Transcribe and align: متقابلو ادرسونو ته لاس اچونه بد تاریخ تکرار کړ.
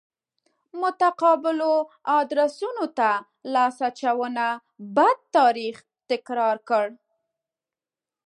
متقابلو 0.81 1.73
ادرسونو 2.19 2.85
ته 2.97 3.09
لاس 3.53 3.77
اچونه 3.89 4.47
بد 4.95 5.17
تاریخ 5.37 5.75
تکرار 6.09 6.57
کړ. 6.69 6.85